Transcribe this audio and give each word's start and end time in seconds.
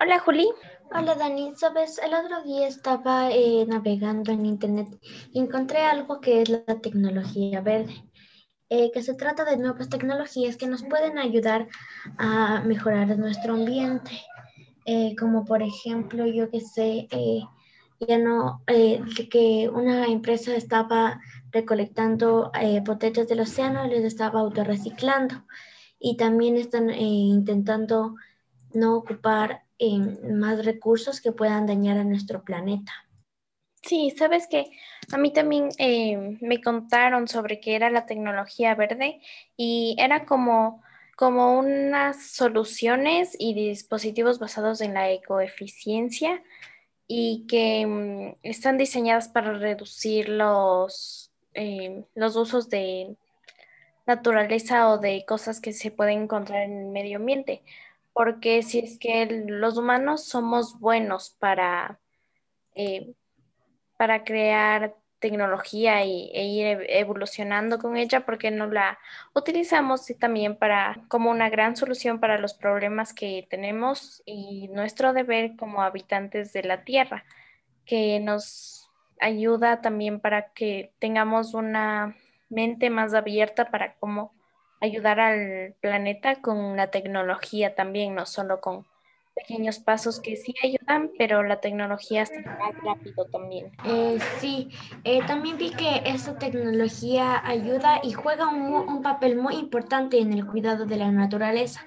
Hola 0.00 0.18
Juli. 0.18 0.48
Hola 0.90 1.14
Dani, 1.14 1.54
sabes, 1.54 1.98
el 1.98 2.14
otro 2.14 2.42
día 2.42 2.66
estaba 2.66 3.30
eh, 3.30 3.64
navegando 3.64 4.32
en 4.32 4.44
internet 4.44 4.88
y 5.32 5.38
encontré 5.38 5.82
algo 5.82 6.20
que 6.20 6.42
es 6.42 6.48
la 6.48 6.64
tecnología 6.82 7.60
verde, 7.60 8.04
eh, 8.70 8.90
que 8.90 9.02
se 9.02 9.14
trata 9.14 9.44
de 9.44 9.56
nuevas 9.56 9.88
tecnologías 9.88 10.56
que 10.56 10.66
nos 10.66 10.82
pueden 10.82 11.16
ayudar 11.16 11.68
a 12.18 12.60
mejorar 12.62 13.16
nuestro 13.16 13.54
ambiente, 13.54 14.10
eh, 14.84 15.14
como 15.14 15.44
por 15.44 15.62
ejemplo, 15.62 16.26
yo 16.26 16.50
que 16.50 16.60
sé, 16.60 17.06
ya 18.00 18.18
no, 18.18 18.64
que 18.66 19.70
una 19.72 20.06
empresa 20.06 20.56
estaba 20.56 21.20
recolectando 21.52 22.50
botellas 22.84 23.28
del 23.28 23.40
océano 23.40 23.86
les 23.86 24.02
estaba 24.02 24.40
autorreciclando. 24.40 25.46
Y 26.00 26.16
también 26.16 26.56
están 26.56 26.90
intentando 26.90 28.16
no 28.74 28.96
ocupar 28.96 29.63
más 29.78 30.64
recursos 30.64 31.20
que 31.20 31.32
puedan 31.32 31.66
dañar 31.66 31.98
a 31.98 32.04
nuestro 32.04 32.44
planeta. 32.44 32.92
Sí, 33.82 34.14
sabes 34.16 34.46
que 34.48 34.70
a 35.12 35.18
mí 35.18 35.32
también 35.32 35.68
eh, 35.78 36.38
me 36.40 36.62
contaron 36.62 37.28
sobre 37.28 37.60
qué 37.60 37.76
era 37.76 37.90
la 37.90 38.06
tecnología 38.06 38.74
verde 38.74 39.20
y 39.58 39.94
era 39.98 40.24
como, 40.24 40.82
como 41.16 41.58
unas 41.58 42.30
soluciones 42.30 43.36
y 43.38 43.52
dispositivos 43.52 44.38
basados 44.38 44.80
en 44.80 44.94
la 44.94 45.10
ecoeficiencia 45.10 46.42
y 47.06 47.46
que 47.46 47.86
mm, 47.86 48.36
están 48.42 48.78
diseñadas 48.78 49.28
para 49.28 49.52
reducir 49.52 50.30
los, 50.30 51.30
eh, 51.52 52.04
los 52.14 52.36
usos 52.36 52.70
de 52.70 53.16
naturaleza 54.06 54.88
o 54.90 54.98
de 54.98 55.24
cosas 55.26 55.60
que 55.60 55.74
se 55.74 55.90
pueden 55.90 56.22
encontrar 56.22 56.62
en 56.62 56.78
el 56.78 56.86
medio 56.86 57.18
ambiente 57.18 57.62
porque 58.14 58.62
si 58.62 58.78
es 58.78 58.98
que 58.98 59.26
los 59.46 59.76
humanos 59.76 60.24
somos 60.24 60.78
buenos 60.80 61.36
para, 61.38 62.00
eh, 62.74 63.12
para 63.98 64.24
crear 64.24 64.94
tecnología 65.18 66.02
e 66.02 66.44
ir 66.44 66.86
evolucionando 66.90 67.78
con 67.78 67.96
ella, 67.96 68.24
porque 68.24 68.50
no 68.50 68.66
la 68.66 68.98
utilizamos 69.34 70.06
también 70.18 70.56
para 70.56 71.00
como 71.08 71.30
una 71.30 71.48
gran 71.50 71.76
solución 71.76 72.20
para 72.20 72.38
los 72.38 72.54
problemas 72.54 73.12
que 73.14 73.46
tenemos 73.50 74.22
y 74.26 74.68
nuestro 74.68 75.12
deber 75.12 75.56
como 75.56 75.82
habitantes 75.82 76.52
de 76.52 76.62
la 76.62 76.84
Tierra, 76.84 77.24
que 77.84 78.20
nos 78.20 78.90
ayuda 79.20 79.80
también 79.80 80.20
para 80.20 80.52
que 80.52 80.92
tengamos 80.98 81.54
una 81.54 82.16
mente 82.48 82.90
más 82.90 83.14
abierta 83.14 83.70
para 83.70 83.94
cómo 83.94 84.34
ayudar 84.84 85.20
al 85.20 85.74
planeta 85.80 86.36
con 86.36 86.76
la 86.76 86.90
tecnología 86.90 87.74
también, 87.74 88.14
no 88.14 88.26
solo 88.26 88.60
con 88.60 88.86
pequeños 89.34 89.78
pasos 89.80 90.20
que 90.20 90.36
sí 90.36 90.54
ayudan, 90.62 91.10
pero 91.18 91.42
la 91.42 91.60
tecnología 91.60 92.22
está 92.22 92.40
más 92.58 92.74
rápido 92.84 93.26
también. 93.26 93.72
Eh, 93.84 94.18
sí, 94.38 94.68
eh, 95.02 95.20
también 95.26 95.58
vi 95.58 95.70
que 95.70 96.02
esta 96.04 96.38
tecnología 96.38 97.44
ayuda 97.44 98.00
y 98.02 98.12
juega 98.12 98.48
un, 98.48 98.72
un, 98.88 99.02
papel 99.02 99.36
muy 99.36 99.56
importante 99.56 100.18
en 100.18 100.32
el 100.32 100.46
cuidado 100.46 100.86
de 100.86 100.96
la 100.96 101.10
naturaleza, 101.10 101.84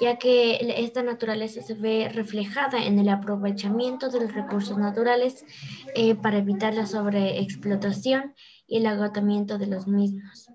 ya 0.00 0.16
que 0.16 0.58
esta 0.78 1.02
naturaleza 1.02 1.60
se 1.62 1.74
ve 1.74 2.10
reflejada 2.12 2.82
en 2.84 2.98
el 2.98 3.08
aprovechamiento 3.08 4.08
de 4.08 4.20
los 4.20 4.34
recursos 4.34 4.78
naturales 4.78 5.44
eh, 5.94 6.14
para 6.14 6.38
evitar 6.38 6.74
la 6.74 6.86
sobreexplotación 6.86 8.34
y 8.66 8.78
el 8.78 8.86
agotamiento 8.86 9.58
de 9.58 9.66
los 9.66 9.86
mismos. 9.86 10.50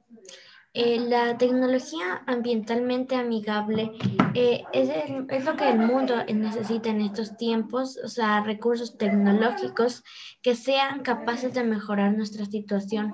Eh, 0.74 1.02
la 1.02 1.38
tecnología 1.38 2.24
ambientalmente 2.28 3.18
amigable 3.18 3.92
eh, 4.34 4.64
es, 4.72 4.90
es, 5.28 5.44
lo 5.44 5.58
que 5.58 5.70
el 5.70 5.80
mundo 5.80 6.16
necesita 6.34 6.90
en 6.90 7.02
estos 7.02 7.36
tiempos, 7.36 8.00
o 8.02 8.08
sea, 8.08 8.42
recursos 8.42 8.98
tecnológicos 8.98 10.02
que 10.42 10.56
sean 10.56 11.02
capaces 11.02 11.54
de 11.54 11.66
mejorar 11.66 12.16
nuestra 12.16 12.46
situación 12.46 13.14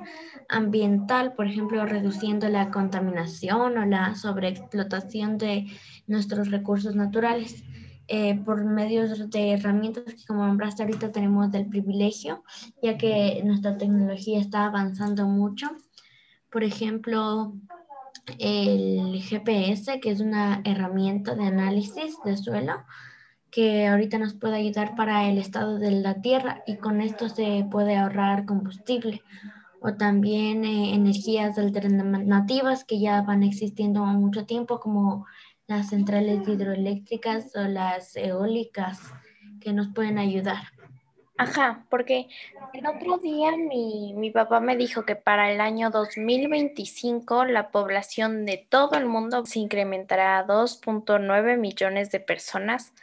ambiental, 0.49 1.33
por 1.33 1.47
ejemplo, 1.47 1.83
reduciendo 1.87 2.47
la 2.47 2.69
contaminación 2.69 3.75
o 3.79 3.85
la 3.85 4.13
sobreexplotación 4.13 5.39
de 5.39 5.65
nuestros 6.05 6.51
recursos 6.51 6.95
naturales. 6.95 7.63
Eh, 8.09 8.39
por 8.45 8.63
medios 8.63 9.29
de 9.31 9.51
herramientas 9.51 10.05
que 10.05 10.25
como 10.25 10.47
nombraste 10.47 10.81
ahorita 10.81 11.11
tenemos 11.11 11.51
del 11.51 11.67
privilegio, 11.67 12.41
ya 12.81 12.97
que 12.97 13.41
nuestra 13.43 13.77
tecnología 13.77 14.39
está 14.39 14.65
avanzando 14.65 15.25
mucho 15.25 15.75
por 16.51 16.63
ejemplo, 16.63 17.53
el 18.39 19.21
GPS, 19.21 19.99
que 19.99 20.11
es 20.11 20.19
una 20.19 20.61
herramienta 20.65 21.35
de 21.35 21.45
análisis 21.45 22.17
de 22.23 22.37
suelo 22.37 22.83
que 23.51 23.87
ahorita 23.87 24.17
nos 24.17 24.33
puede 24.33 24.57
ayudar 24.57 24.95
para 24.95 25.27
el 25.29 25.37
estado 25.37 25.79
de 25.79 25.91
la 25.91 26.21
Tierra 26.21 26.63
y 26.67 26.77
con 26.77 27.01
esto 27.01 27.29
se 27.29 27.65
puede 27.71 27.95
ahorrar 27.95 28.45
combustible 28.45 29.23
o 29.79 29.93
también 29.93 30.65
eh, 30.65 30.93
energías 30.93 31.57
alternativas 31.57 32.83
que 32.83 32.99
ya 32.99 33.21
van 33.21 33.43
existiendo 33.43 34.05
mucho 34.05 34.45
tiempo 34.45 34.79
como 34.79 35.25
las 35.67 35.89
centrales 35.89 36.47
hidroeléctricas 36.47 37.55
o 37.55 37.63
las 37.63 38.15
eólicas 38.15 38.99
que 39.59 39.73
nos 39.73 39.89
pueden 39.89 40.17
ayudar. 40.17 40.76
Ajá, 41.37 41.85
porque 41.89 42.29
el 42.73 42.87
otro 42.87 43.19
día 43.19 43.51
mi, 43.57 44.31
papá 44.31 44.59
me 44.59 44.75
dijo 44.75 45.05
que 45.05 45.15
para 45.15 45.51
el 45.51 45.61
año 45.61 45.91
2025 45.91 47.45
la 47.45 47.69
población 47.69 48.45
de 48.45 48.65
todo 48.69 48.97
el 48.97 49.05
mundo 49.05 49.45
se 49.45 49.59
incrementará 49.59 50.39
a 50.39 50.47
2.9 50.47 51.57
millones 51.57 52.09
de 52.09 52.19
personas 52.19 52.93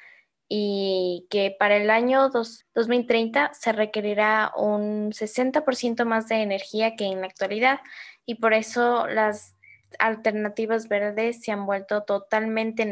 y 0.49 1.27
que 1.31 1.55
para 1.56 1.77
el 1.77 1.91
año 1.91 2.28
2030 2.28 3.55
se 3.55 3.72
requerirá 3.72 4.53
un 4.56 5.12
60% 5.12 6.05
más 6.05 6.27
de 6.27 6.43
energía 6.43 6.97
que 6.97 7.06
en 7.06 7.21
la 7.21 7.28
actualidad 7.28 7.81
y 8.27 8.37
por 8.37 8.53
eso 8.53 9.06
las 9.06 9.55
alternativas 10.01 10.89
verdes 10.89 11.41
se 11.41 11.53
han 11.53 11.66
vuelto 11.66 12.03
totalmente 12.03 12.84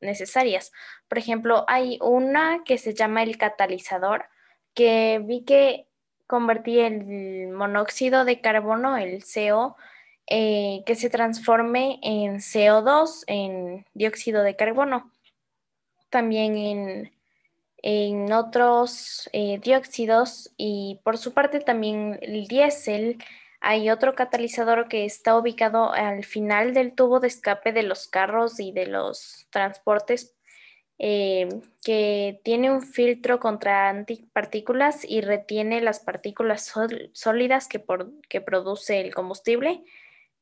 necesarias. 0.00 0.70
Por 1.08 1.16
ejemplo, 1.16 1.64
hay 1.66 1.98
una 2.02 2.62
que 2.64 2.76
se 2.76 2.92
llama 2.92 3.22
el 3.22 3.38
catalizador 3.38 4.26
que 4.74 5.20
vi 5.24 5.44
que 5.44 5.86
convertí 6.26 6.80
el 6.80 7.48
monóxido 7.48 8.24
de 8.24 8.40
carbono, 8.40 8.96
el 8.96 9.22
CO, 9.22 9.76
eh, 10.26 10.82
que 10.86 10.94
se 10.94 11.10
transforme 11.10 11.98
en 12.02 12.36
CO2, 12.36 13.24
en 13.26 13.86
dióxido 13.94 14.42
de 14.42 14.56
carbono. 14.56 15.10
También 16.10 16.56
en, 16.56 17.12
en 17.82 18.32
otros 18.32 19.28
eh, 19.32 19.58
dióxidos 19.62 20.52
y 20.56 21.00
por 21.04 21.18
su 21.18 21.32
parte 21.34 21.60
también 21.60 22.18
el 22.22 22.46
diésel. 22.46 23.22
Hay 23.60 23.90
otro 23.90 24.14
catalizador 24.14 24.88
que 24.88 25.04
está 25.04 25.36
ubicado 25.36 25.92
al 25.92 26.24
final 26.24 26.74
del 26.74 26.94
tubo 26.94 27.20
de 27.20 27.28
escape 27.28 27.72
de 27.72 27.82
los 27.82 28.08
carros 28.08 28.58
y 28.58 28.72
de 28.72 28.86
los 28.86 29.46
transportes 29.50 30.34
eh, 30.98 31.48
que 31.84 32.40
tiene 32.44 32.70
un 32.70 32.82
filtro 32.82 33.40
contra 33.40 33.88
antipartículas 33.88 35.04
y 35.04 35.20
retiene 35.20 35.80
las 35.80 36.00
partículas 36.00 36.72
sólidas 37.12 37.68
que, 37.68 37.84
que, 38.28 38.40
produce 38.40 39.00
el 39.00 39.14
combustible, 39.14 39.82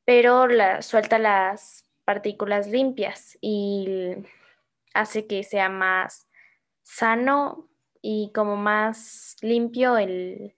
pero 0.05 0.47
suelta 0.83 1.19
las 1.19 1.87
partículas 2.05 2.67
limpias 2.67 3.39
y 3.41 4.15
hace 4.93 5.27
que 5.27 5.45
sea 5.45 5.69
más 5.69 6.27
sano 6.83 7.69
y 8.03 8.31
como 8.35 8.57
más 8.57 9.37
limpio 9.43 9.97
el, 9.97 10.55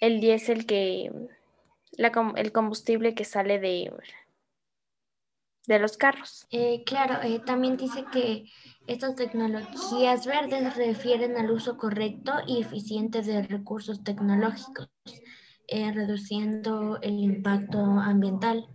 el 0.00 0.20
diésel 0.20 0.66
que 0.66 1.10
el 2.36 2.52
combustible 2.52 3.14
que 3.14 3.24
sale 3.24 3.58
de, 3.58 3.92
de 5.66 5.78
los 5.78 5.96
carros. 5.96 6.46
Eh, 6.50 6.82
claro, 6.84 7.20
eh, 7.22 7.40
también 7.44 7.76
dice 7.76 8.04
que 8.12 8.50
estas 8.86 9.16
tecnologías 9.16 10.26
verdes 10.26 10.76
refieren 10.76 11.36
al 11.36 11.50
uso 11.50 11.76
correcto 11.76 12.32
y 12.46 12.60
eficiente 12.60 13.22
de 13.22 13.42
recursos 13.42 14.04
tecnológicos, 14.04 14.88
eh, 15.66 15.92
reduciendo 15.92 16.98
el 17.02 17.18
impacto 17.18 17.78
ambiental. 17.78 18.66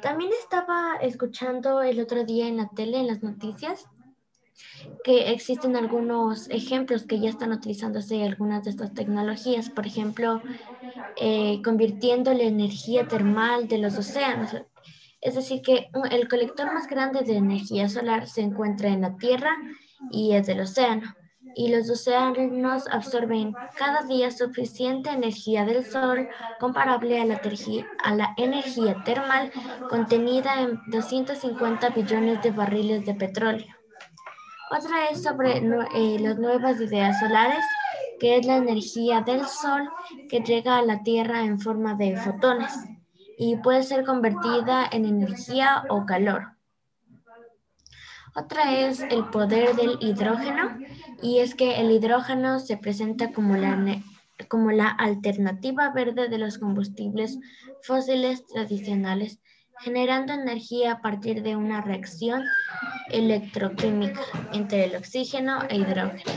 también 0.00 0.30
estaba 0.40 0.96
escuchando 1.02 1.82
el 1.82 2.00
otro 2.00 2.24
día 2.24 2.48
en 2.48 2.56
la 2.56 2.68
tele, 2.68 2.98
en 2.98 3.08
las 3.08 3.22
noticias, 3.22 3.86
que 5.04 5.30
existen 5.32 5.76
algunos 5.76 6.48
ejemplos 6.48 7.04
que 7.04 7.20
ya 7.20 7.28
están 7.28 7.52
utilizándose 7.52 8.24
algunas 8.24 8.64
de 8.64 8.70
estas 8.70 8.94
tecnologías, 8.94 9.68
por 9.68 9.86
ejemplo, 9.86 10.40
convirtiendo 11.62 12.32
la 12.32 12.44
energía 12.44 13.06
termal 13.06 13.68
de 13.68 13.78
los 13.78 13.98
océanos, 13.98 14.56
es 15.26 15.34
decir, 15.34 15.60
que 15.60 15.90
el 16.12 16.28
colector 16.28 16.72
más 16.72 16.86
grande 16.86 17.22
de 17.22 17.36
energía 17.36 17.88
solar 17.88 18.28
se 18.28 18.42
encuentra 18.42 18.90
en 18.90 19.00
la 19.00 19.16
Tierra 19.16 19.56
y 20.12 20.36
es 20.36 20.46
del 20.46 20.60
océano. 20.60 21.16
Y 21.56 21.74
los 21.74 21.90
océanos 21.90 22.86
absorben 22.92 23.52
cada 23.76 24.02
día 24.02 24.30
suficiente 24.30 25.10
energía 25.10 25.64
del 25.64 25.84
Sol 25.84 26.28
comparable 26.60 27.20
a 27.20 27.24
la, 27.24 27.40
a 28.04 28.14
la 28.14 28.34
energía 28.36 29.02
termal 29.04 29.50
contenida 29.90 30.60
en 30.60 30.78
250 30.92 31.88
billones 31.88 32.40
de 32.44 32.52
barriles 32.52 33.04
de 33.04 33.14
petróleo. 33.14 33.74
Otra 34.70 35.08
es 35.10 35.24
sobre 35.24 35.56
eh, 35.56 36.18
las 36.20 36.38
nuevas 36.38 36.80
ideas 36.80 37.18
solares, 37.18 37.64
que 38.20 38.36
es 38.36 38.46
la 38.46 38.58
energía 38.58 39.22
del 39.22 39.44
sol 39.44 39.90
que 40.28 40.38
llega 40.38 40.78
a 40.78 40.82
la 40.82 41.02
Tierra 41.02 41.42
en 41.42 41.58
forma 41.58 41.94
de 41.94 42.16
fotones 42.16 42.72
y 43.38 43.56
puede 43.56 43.82
ser 43.82 44.04
convertida 44.04 44.88
en 44.90 45.04
energía 45.04 45.84
o 45.88 46.06
calor. 46.06 46.56
Otra 48.34 48.80
es 48.80 49.00
el 49.00 49.24
poder 49.30 49.74
del 49.76 49.96
hidrógeno 50.00 50.78
y 51.22 51.38
es 51.38 51.54
que 51.54 51.80
el 51.80 51.90
hidrógeno 51.90 52.60
se 52.60 52.76
presenta 52.76 53.32
como 53.32 53.56
la, 53.56 54.02
como 54.48 54.72
la 54.72 54.88
alternativa 54.88 55.90
verde 55.90 56.28
de 56.28 56.36
los 56.36 56.58
combustibles 56.58 57.38
fósiles 57.82 58.46
tradicionales, 58.46 59.40
generando 59.80 60.34
energía 60.34 60.92
a 60.92 61.00
partir 61.00 61.42
de 61.42 61.56
una 61.56 61.80
reacción 61.80 62.44
electroquímica 63.08 64.20
entre 64.52 64.84
el 64.84 64.96
oxígeno 64.96 65.60
e 65.70 65.76
hidrógeno. 65.76 66.32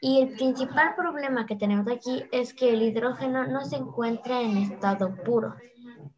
Y 0.00 0.20
el 0.20 0.30
principal 0.30 0.94
problema 0.96 1.46
que 1.46 1.56
tenemos 1.56 1.86
aquí 1.90 2.24
es 2.32 2.52
que 2.52 2.74
el 2.74 2.82
hidrógeno 2.82 3.46
no 3.46 3.64
se 3.64 3.76
encuentra 3.76 4.42
en 4.42 4.58
estado 4.58 5.14
puro. 5.24 5.54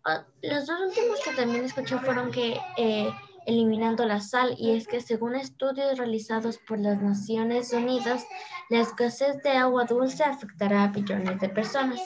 Ah, 0.09 0.25
los 0.41 0.67
dos 0.67 0.81
últimos 0.81 1.19
que 1.25 1.33
también 1.33 1.65
escuché 1.65 1.99
fueron 1.99 2.31
que 2.31 2.61
eh, 2.77 3.11
eliminando 3.45 4.07
la 4.07 4.21
sal 4.21 4.55
y 4.57 4.77
es 4.77 4.87
que 4.87 5.01
según 5.01 5.35
estudios 5.35 5.99
realizados 5.99 6.59
por 6.59 6.79
las 6.79 7.03
Naciones 7.03 7.73
Unidas, 7.73 8.25
la 8.71 8.83
escasez 8.83 9.43
de 9.43 9.51
agua 9.51 9.85
dulce 9.85 10.23
afectará 10.23 10.85
a 10.85 10.93
billones 10.93 11.41
de 11.41 11.49
personas 11.49 12.01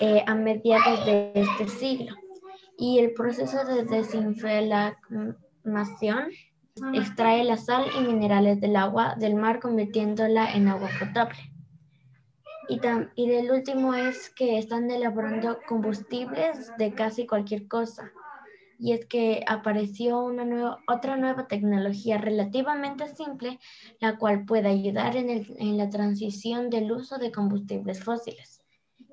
eh, 0.00 0.24
a 0.26 0.34
mediados 0.34 1.04
de 1.04 1.32
este 1.34 1.68
siglo. 1.68 2.16
Y 2.78 3.00
el 3.00 3.12
proceso 3.12 3.66
de 3.66 3.84
desinflamación 3.84 6.30
extrae 6.94 7.44
la 7.44 7.58
sal 7.58 7.84
y 7.98 8.00
minerales 8.00 8.62
del 8.62 8.76
agua 8.76 9.14
del 9.18 9.34
mar 9.34 9.60
convirtiéndola 9.60 10.54
en 10.54 10.68
agua 10.68 10.88
potable. 10.98 11.36
Y, 12.68 12.80
y 13.14 13.32
el 13.32 13.50
último 13.50 13.94
es 13.94 14.30
que 14.30 14.58
están 14.58 14.90
elaborando 14.90 15.58
combustibles 15.68 16.72
de 16.78 16.92
casi 16.92 17.26
cualquier 17.26 17.68
cosa 17.68 18.12
y 18.78 18.92
es 18.92 19.06
que 19.06 19.42
apareció 19.46 20.22
una 20.22 20.44
nueva, 20.44 20.78
otra 20.86 21.16
nueva 21.16 21.46
tecnología 21.46 22.18
relativamente 22.18 23.08
simple, 23.14 23.58
la 24.00 24.18
cual 24.18 24.44
puede 24.44 24.68
ayudar 24.68 25.16
en, 25.16 25.30
en 25.30 25.78
la 25.78 25.88
transición 25.88 26.70
del 26.70 26.92
uso 26.92 27.18
de 27.18 27.32
combustibles 27.32 28.02
fósiles. 28.02 28.62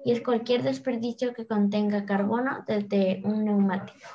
Y 0.06 0.12
es 0.12 0.22
cualquier 0.22 0.64
desperdicio 0.64 1.34
que 1.34 1.48
contenga 1.48 2.06
carbono 2.06 2.64
desde 2.68 3.22
un 3.24 3.46
neumático. 3.46 4.10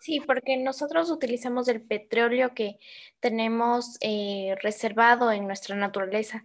Sí, 0.00 0.18
porque 0.26 0.56
nosotros 0.56 1.10
utilizamos 1.10 1.68
el 1.68 1.82
petróleo 1.82 2.54
que 2.54 2.78
tenemos 3.20 3.98
eh, 4.00 4.54
reservado 4.62 5.30
en 5.30 5.46
nuestra 5.46 5.76
naturaleza 5.76 6.42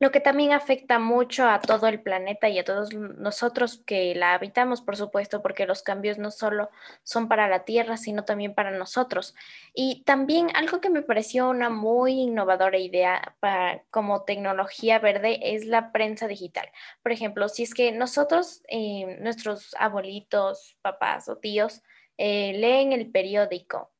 lo 0.00 0.10
que 0.10 0.20
también 0.20 0.52
afecta 0.52 0.98
mucho 0.98 1.48
a 1.48 1.60
todo 1.60 1.86
el 1.86 2.02
planeta 2.02 2.48
y 2.48 2.58
a 2.58 2.64
todos 2.64 2.92
nosotros 2.92 3.82
que 3.86 4.14
la 4.14 4.34
habitamos, 4.34 4.82
por 4.82 4.96
supuesto, 4.96 5.40
porque 5.40 5.66
los 5.66 5.82
cambios 5.82 6.18
no 6.18 6.30
solo 6.30 6.70
son 7.04 7.28
para 7.28 7.48
la 7.48 7.64
Tierra, 7.64 7.96
sino 7.96 8.24
también 8.24 8.54
para 8.54 8.72
nosotros. 8.72 9.34
Y 9.72 10.02
también 10.04 10.48
algo 10.54 10.80
que 10.80 10.90
me 10.90 11.02
pareció 11.02 11.48
una 11.48 11.70
muy 11.70 12.22
innovadora 12.22 12.78
idea 12.78 13.36
para, 13.40 13.84
como 13.90 14.24
tecnología 14.24 14.98
verde 14.98 15.38
es 15.54 15.64
la 15.64 15.92
prensa 15.92 16.26
digital. 16.26 16.68
Por 17.02 17.12
ejemplo, 17.12 17.48
si 17.48 17.62
es 17.62 17.72
que 17.72 17.92
nosotros, 17.92 18.62
eh, 18.68 19.18
nuestros 19.20 19.74
abuelitos, 19.78 20.76
papás 20.82 21.28
o 21.28 21.36
tíos, 21.36 21.82
eh, 22.18 22.52
leen 22.56 22.92
el 22.92 23.10
periódico, 23.10 23.92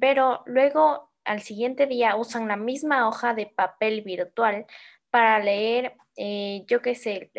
pero 0.00 0.42
luego 0.46 1.12
al 1.26 1.42
siguiente 1.42 1.86
día 1.86 2.16
usan 2.16 2.48
la 2.48 2.56
misma 2.56 3.08
hoja 3.08 3.34
de 3.34 3.46
papel 3.46 4.02
virtual 4.02 4.66
para 5.16 5.38
leer, 5.38 5.94
eh, 6.18 6.64
yo 6.66 6.82
qué 6.82 6.94
sé, 6.94 7.30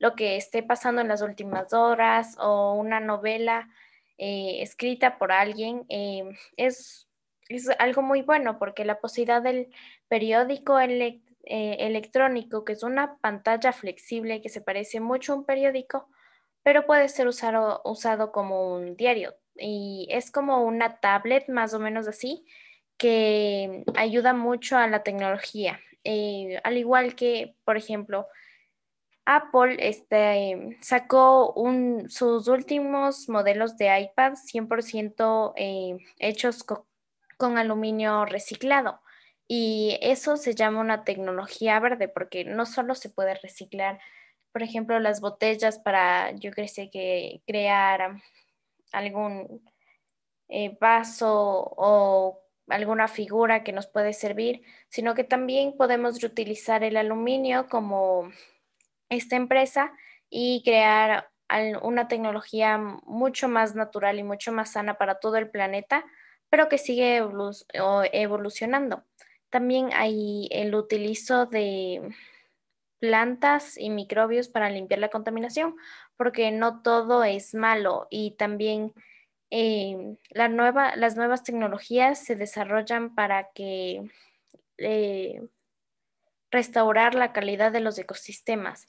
lo 0.00 0.16
que 0.16 0.34
esté 0.34 0.64
pasando 0.64 1.00
en 1.00 1.06
las 1.06 1.22
últimas 1.22 1.72
horas 1.72 2.36
o 2.40 2.72
una 2.72 2.98
novela 2.98 3.68
eh, 4.16 4.60
escrita 4.60 5.18
por 5.18 5.30
alguien, 5.30 5.86
eh, 5.88 6.24
es, 6.56 7.08
es, 7.48 7.70
algo 7.78 8.02
muy 8.02 8.22
bueno 8.22 8.58
porque 8.58 8.84
la 8.84 8.98
posibilidad 8.98 9.40
del 9.40 9.68
periódico 10.08 10.80
electrónico, 10.80 12.64
que 12.64 12.72
es 12.72 12.82
una 12.82 13.18
pantalla 13.18 13.72
flexible 13.72 14.42
que 14.42 14.48
se 14.48 14.60
parece 14.60 14.98
mucho 14.98 15.34
a 15.34 15.36
un 15.36 15.44
periódico, 15.44 16.08
pero 16.64 16.86
puede 16.86 17.08
ser 17.08 17.28
usado, 17.28 17.82
usado 17.84 18.32
como 18.32 18.74
un 18.74 18.96
diario 18.96 19.36
y 19.54 20.08
es 20.10 20.32
como 20.32 20.64
una 20.64 20.98
tablet 20.98 21.48
más 21.48 21.72
o 21.72 21.78
menos 21.78 22.08
así 22.08 22.44
que 22.96 23.84
ayuda 23.94 24.32
mucho 24.32 24.76
a 24.76 24.88
la 24.88 25.04
tecnología. 25.04 25.78
Eh, 26.04 26.60
al 26.64 26.76
igual 26.76 27.14
que, 27.14 27.56
por 27.64 27.76
ejemplo, 27.76 28.28
Apple 29.24 29.76
este, 29.80 30.78
sacó 30.80 31.54
sus 32.08 32.48
últimos 32.48 33.28
modelos 33.28 33.76
de 33.76 34.00
iPad 34.00 34.34
100% 34.34 35.52
eh, 35.56 35.98
hechos 36.18 36.64
con 37.36 37.58
aluminio 37.58 38.24
reciclado. 38.24 39.00
Y 39.46 39.98
eso 40.02 40.36
se 40.36 40.54
llama 40.54 40.80
una 40.80 41.04
tecnología 41.04 41.78
verde 41.80 42.08
porque 42.08 42.44
no 42.44 42.66
solo 42.66 42.94
se 42.94 43.10
puede 43.10 43.34
reciclar, 43.34 43.98
por 44.52 44.62
ejemplo, 44.62 44.98
las 44.98 45.20
botellas 45.20 45.78
para, 45.78 46.32
yo 46.32 46.50
creo 46.50 46.66
que 46.90 47.42
crear 47.46 48.20
algún 48.92 49.62
eh, 50.48 50.76
vaso 50.80 51.28
o 51.76 52.40
alguna 52.68 53.08
figura 53.08 53.64
que 53.64 53.72
nos 53.72 53.86
puede 53.86 54.12
servir, 54.12 54.62
sino 54.88 55.14
que 55.14 55.24
también 55.24 55.76
podemos 55.76 56.20
reutilizar 56.20 56.84
el 56.84 56.96
aluminio 56.96 57.68
como 57.68 58.30
esta 59.08 59.36
empresa 59.36 59.92
y 60.30 60.62
crear 60.64 61.30
una 61.80 62.08
tecnología 62.08 62.76
mucho 62.76 63.48
más 63.48 63.74
natural 63.74 64.18
y 64.18 64.22
mucho 64.22 64.52
más 64.52 64.72
sana 64.72 64.98
para 64.98 65.18
todo 65.18 65.36
el 65.36 65.48
planeta, 65.50 66.04
pero 66.50 66.68
que 66.68 66.76
sigue 66.76 67.22
evolucionando. 68.12 69.04
También 69.48 69.88
hay 69.94 70.48
el 70.50 70.74
utilizo 70.74 71.46
de 71.46 72.14
plantas 73.00 73.78
y 73.78 73.88
microbios 73.88 74.48
para 74.48 74.68
limpiar 74.68 75.00
la 75.00 75.08
contaminación, 75.08 75.76
porque 76.16 76.50
no 76.50 76.82
todo 76.82 77.24
es 77.24 77.54
malo 77.54 78.08
y 78.10 78.32
también 78.32 78.92
eh, 79.50 80.16
nueva, 80.50 80.94
las 80.96 81.16
nuevas 81.16 81.42
tecnologías 81.42 82.18
se 82.18 82.36
desarrollan 82.36 83.14
para 83.14 83.50
que 83.52 84.10
eh, 84.76 85.40
restaurar 86.50 87.14
la 87.14 87.32
calidad 87.32 87.72
de 87.72 87.80
los 87.80 87.98
ecosistemas. 87.98 88.86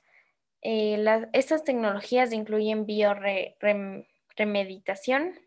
Eh, 0.62 1.02
estas 1.34 1.64
tecnologías 1.64 2.34
incluyen 2.34 2.86
bioremeditación, 2.86 5.40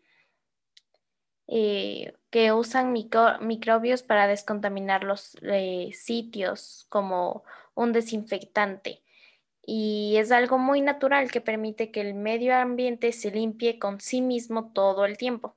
que 1.45 2.51
usan 2.51 2.93
microbios 2.93 4.01
para 4.01 4.27
descontaminar 4.27 5.03
los 5.03 5.37
sitios 5.91 6.87
como 6.89 7.43
un 7.75 7.91
desinfectante 7.91 9.02
y 9.65 10.15
es 10.17 10.31
algo 10.31 10.57
muy 10.57 10.81
natural 10.81 11.31
que 11.31 11.41
permite 11.41 11.91
que 11.91 12.01
el 12.01 12.13
medio 12.13 12.55
ambiente 12.55 13.11
se 13.13 13.31
limpie 13.31 13.79
con 13.79 14.01
sí 14.01 14.21
mismo 14.21 14.71
todo 14.73 15.05
el 15.05 15.17
tiempo. 15.17 15.55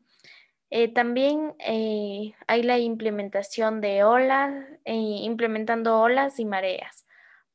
Eh, 0.71 0.89
también 0.89 1.55
eh, 1.61 2.35
hay 2.47 2.63
la 2.63 2.79
implementación 2.79 3.81
de 3.81 4.05
olas, 4.05 4.53
eh, 4.85 4.95
implementando 4.95 6.01
olas 6.01 6.39
y 6.41 6.45
mareas, 6.45 7.07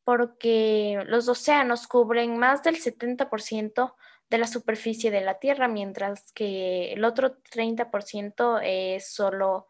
porque 0.04 1.04
los 1.08 1.28
océanos 1.28 1.88
cubren 1.88 2.38
más 2.38 2.64
del 2.64 2.78
70% 2.78 3.96
de 4.30 4.38
la 4.38 4.48
superficie 4.48 5.12
de 5.12 5.22
la 5.22 5.40
Tierra, 5.40 5.68
mientras 5.68 6.32
que 6.34 6.94
el 6.94 7.04
otro 7.04 7.42
30% 7.44 8.62
es 8.64 9.14
solo 9.14 9.68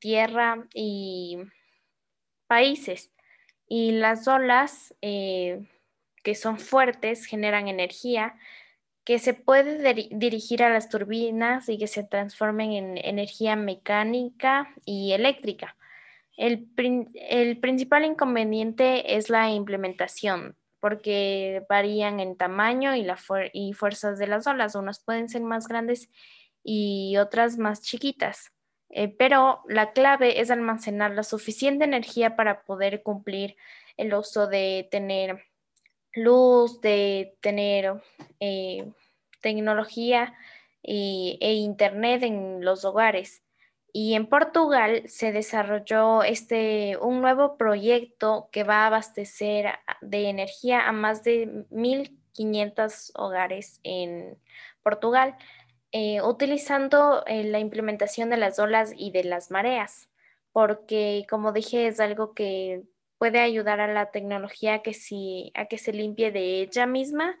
tierra 0.00 0.66
y 0.74 1.38
países. 2.46 3.12
Y 3.68 3.92
las 3.92 4.28
olas 4.28 4.94
que 6.26 6.34
son 6.34 6.58
fuertes, 6.58 7.24
generan 7.24 7.68
energía 7.68 8.34
que 9.04 9.20
se 9.20 9.32
puede 9.32 9.94
dirigir 10.10 10.64
a 10.64 10.70
las 10.70 10.88
turbinas 10.88 11.68
y 11.68 11.78
que 11.78 11.86
se 11.86 12.02
transformen 12.02 12.72
en 12.72 12.98
energía 12.98 13.54
mecánica 13.54 14.74
y 14.84 15.12
eléctrica. 15.12 15.76
El, 16.36 16.66
principal 17.60 18.04
inconveniente 18.04 19.16
es 19.16 19.30
la 19.30 19.50
implementación, 19.50 20.56
porque 20.80 21.64
varían 21.68 22.18
en 22.18 22.36
tamaño 22.36 22.96
y, 22.96 23.04
la 23.04 23.16
y 23.52 23.72
fuerzas 23.74 24.18
de 24.18 24.26
las 24.26 24.48
olas. 24.48 24.74
Unas 24.74 24.98
pueden 24.98 25.28
ser 25.28 25.42
más 25.42 25.68
grandes 25.68 26.10
y 26.64 27.18
otras 27.18 27.56
más 27.56 27.82
chiquitas. 27.82 28.50
Eh, 28.88 29.14
pero 29.16 29.62
la 29.68 29.92
clave 29.92 30.40
es 30.40 30.50
almacenar 30.50 31.12
la 31.12 31.22
suficiente 31.22 31.84
energía 31.84 32.34
para 32.34 32.64
poder 32.64 33.04
cumplir 33.04 33.56
el 33.96 34.12
uso 34.12 34.48
de 34.48 34.88
tener 34.90 35.45
luz, 36.16 36.80
de 36.80 37.36
tener 37.40 38.02
eh, 38.40 38.90
tecnología 39.40 40.34
e 40.82 41.54
internet 41.54 42.22
en 42.22 42.64
los 42.64 42.84
hogares. 42.84 43.42
Y 43.98 44.12
en 44.14 44.26
Portugal 44.26 45.04
se 45.06 45.32
desarrolló 45.32 46.22
este, 46.22 46.98
un 46.98 47.22
nuevo 47.22 47.56
proyecto 47.56 48.50
que 48.52 48.62
va 48.62 48.84
a 48.84 48.88
abastecer 48.88 49.78
de 50.02 50.28
energía 50.28 50.86
a 50.86 50.92
más 50.92 51.24
de 51.24 51.64
1.500 51.70 53.12
hogares 53.14 53.80
en 53.84 54.36
Portugal, 54.82 55.34
eh, 55.92 56.20
utilizando 56.20 57.24
eh, 57.26 57.44
la 57.44 57.58
implementación 57.58 58.28
de 58.28 58.36
las 58.36 58.58
olas 58.58 58.92
y 58.94 59.12
de 59.12 59.24
las 59.24 59.50
mareas, 59.50 60.10
porque 60.52 61.24
como 61.30 61.52
dije 61.52 61.86
es 61.86 61.98
algo 61.98 62.34
que 62.34 62.82
puede 63.18 63.40
ayudar 63.40 63.80
a 63.80 63.92
la 63.92 64.10
tecnología 64.10 64.74
a 64.74 64.82
que, 64.82 64.94
a 65.54 65.66
que 65.66 65.78
se 65.78 65.92
limpie 65.92 66.32
de 66.32 66.60
ella 66.60 66.86
misma 66.86 67.36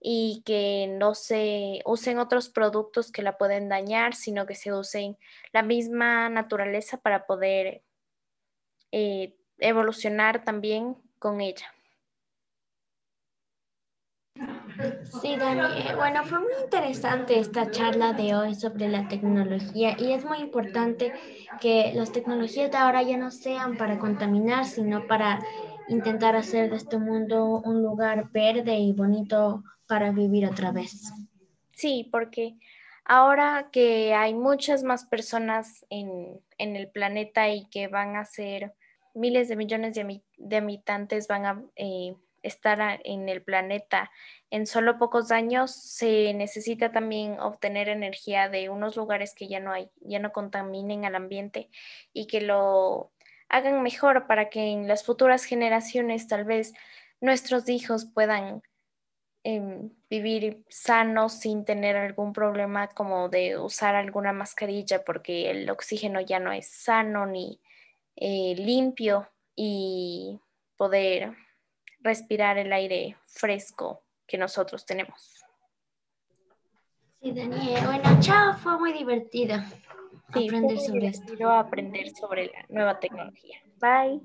y 0.00 0.42
que 0.44 0.88
no 0.88 1.14
se 1.14 1.80
usen 1.84 2.18
otros 2.18 2.48
productos 2.48 3.12
que 3.12 3.22
la 3.22 3.38
pueden 3.38 3.68
dañar, 3.68 4.14
sino 4.14 4.46
que 4.46 4.56
se 4.56 4.72
usen 4.72 5.16
la 5.52 5.62
misma 5.62 6.28
naturaleza 6.28 6.98
para 6.98 7.26
poder 7.26 7.82
eh, 8.90 9.36
evolucionar 9.58 10.44
también 10.44 10.96
con 11.18 11.40
ella. 11.40 11.72
Sí, 15.20 15.36
Dani. 15.36 15.94
Bueno, 15.96 16.24
fue 16.24 16.40
muy 16.40 16.52
interesante 16.64 17.38
esta 17.38 17.70
charla 17.70 18.12
de 18.12 18.34
hoy 18.34 18.54
sobre 18.54 18.88
la 18.88 19.06
tecnología 19.08 19.94
y 19.98 20.12
es 20.12 20.24
muy 20.24 20.38
importante 20.38 21.12
que 21.60 21.92
las 21.94 22.12
tecnologías 22.12 22.70
de 22.70 22.76
ahora 22.76 23.02
ya 23.02 23.16
no 23.16 23.30
sean 23.30 23.76
para 23.76 23.98
contaminar, 23.98 24.64
sino 24.64 25.06
para 25.06 25.38
intentar 25.88 26.34
hacer 26.36 26.70
de 26.70 26.76
este 26.76 26.98
mundo 26.98 27.62
un 27.64 27.82
lugar 27.82 28.30
verde 28.30 28.76
y 28.76 28.92
bonito 28.92 29.62
para 29.86 30.10
vivir 30.10 30.46
otra 30.46 30.72
vez. 30.72 31.12
Sí, 31.72 32.08
porque 32.10 32.56
ahora 33.04 33.68
que 33.70 34.14
hay 34.14 34.34
muchas 34.34 34.82
más 34.82 35.04
personas 35.04 35.84
en, 35.90 36.40
el 36.58 36.88
planeta 36.88 37.48
y 37.50 37.66
que 37.66 37.88
van 37.88 38.16
a 38.16 38.24
ser 38.24 38.74
miles 39.14 39.48
de 39.48 39.56
millones 39.56 39.94
de, 39.94 40.56
habitantes 40.56 41.28
van 41.28 41.46
a 41.46 41.62
eh, 41.76 42.14
estar 42.42 43.00
en 43.04 43.28
el 43.28 43.42
planeta 43.42 44.10
en 44.50 44.66
solo 44.66 44.98
pocos 44.98 45.30
años, 45.30 45.70
se 45.72 46.34
necesita 46.34 46.92
también 46.92 47.40
obtener 47.40 47.88
energía 47.88 48.48
de 48.48 48.68
unos 48.68 48.96
lugares 48.96 49.34
que 49.34 49.48
ya 49.48 49.60
no 49.60 49.72
hay, 49.72 49.90
ya 50.00 50.18
no 50.18 50.32
contaminen 50.32 51.04
al 51.04 51.14
ambiente 51.14 51.70
y 52.12 52.26
que 52.26 52.40
lo 52.40 53.12
hagan 53.48 53.82
mejor 53.82 54.26
para 54.26 54.50
que 54.50 54.72
en 54.72 54.88
las 54.88 55.04
futuras 55.04 55.44
generaciones 55.44 56.26
tal 56.26 56.44
vez 56.44 56.72
nuestros 57.20 57.68
hijos 57.68 58.06
puedan 58.06 58.62
Em, 59.44 59.90
vivir 60.08 60.62
sanos 60.68 61.32
sin 61.32 61.64
tener 61.64 61.96
algún 61.96 62.32
problema 62.32 62.86
como 62.86 63.28
de 63.28 63.58
usar 63.58 63.96
alguna 63.96 64.32
mascarilla 64.32 65.04
porque 65.04 65.50
el 65.50 65.68
oxígeno 65.68 66.20
ya 66.20 66.38
no 66.38 66.52
es 66.52 66.68
sano 66.68 67.26
ni 67.26 67.60
eh, 68.14 68.54
limpio 68.56 69.28
y 69.56 70.38
poder 70.76 71.34
respirar 72.02 72.58
el 72.58 72.72
aire 72.72 73.16
fresco 73.24 74.02
que 74.26 74.38
nosotros 74.38 74.84
tenemos. 74.84 75.44
Sí, 77.20 77.32
Daniel. 77.32 77.84
Bueno, 77.84 78.18
chao, 78.20 78.54
fue 78.54 78.78
muy 78.78 78.92
divertido 78.92 79.56
aprender 80.28 80.80
sobre 80.80 81.06
esto. 81.06 81.50
aprender 81.50 82.10
sobre 82.10 82.46
la 82.46 82.64
nueva 82.68 82.98
tecnología. 82.98 83.58
Bye. 83.80 84.22